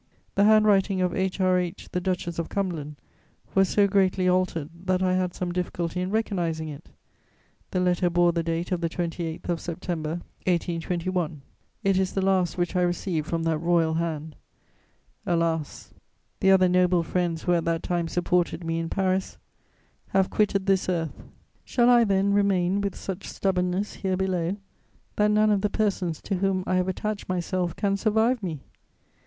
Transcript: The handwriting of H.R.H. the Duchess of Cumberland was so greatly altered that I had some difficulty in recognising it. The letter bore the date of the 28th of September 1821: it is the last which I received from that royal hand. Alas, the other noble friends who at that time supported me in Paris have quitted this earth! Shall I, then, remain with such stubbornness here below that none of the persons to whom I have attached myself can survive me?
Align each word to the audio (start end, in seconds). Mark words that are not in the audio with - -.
The 0.33 0.45
handwriting 0.45 0.99
of 0.99 1.13
H.R.H. 1.13 1.89
the 1.91 2.01
Duchess 2.01 2.39
of 2.39 2.49
Cumberland 2.49 2.95
was 3.53 3.69
so 3.69 3.85
greatly 3.87 4.27
altered 4.27 4.71
that 4.85 5.03
I 5.03 5.13
had 5.13 5.35
some 5.35 5.51
difficulty 5.51 6.01
in 6.01 6.09
recognising 6.09 6.69
it. 6.69 6.89
The 7.69 7.81
letter 7.81 8.09
bore 8.09 8.31
the 8.31 8.41
date 8.41 8.71
of 8.71 8.81
the 8.81 8.89
28th 8.89 9.47
of 9.47 9.61
September 9.61 10.21
1821: 10.47 11.43
it 11.83 11.99
is 11.99 12.13
the 12.13 12.21
last 12.23 12.57
which 12.57 12.75
I 12.75 12.81
received 12.81 13.27
from 13.27 13.43
that 13.43 13.59
royal 13.59 13.93
hand. 13.93 14.35
Alas, 15.27 15.93
the 16.39 16.49
other 16.49 16.67
noble 16.67 17.03
friends 17.03 17.43
who 17.43 17.53
at 17.53 17.65
that 17.65 17.83
time 17.83 18.07
supported 18.07 18.63
me 18.63 18.79
in 18.79 18.89
Paris 18.89 19.37
have 20.07 20.31
quitted 20.31 20.65
this 20.65 20.89
earth! 20.89 21.21
Shall 21.63 21.91
I, 21.91 22.05
then, 22.05 22.33
remain 22.33 22.81
with 22.81 22.95
such 22.95 23.27
stubbornness 23.29 23.93
here 23.97 24.17
below 24.17 24.57
that 25.17 25.29
none 25.29 25.51
of 25.51 25.61
the 25.61 25.69
persons 25.69 26.23
to 26.23 26.37
whom 26.37 26.63
I 26.65 26.77
have 26.77 26.87
attached 26.87 27.29
myself 27.29 27.75
can 27.75 27.97
survive 27.97 28.41
me? 28.41 28.61